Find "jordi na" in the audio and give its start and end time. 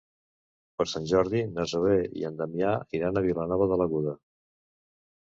1.09-1.65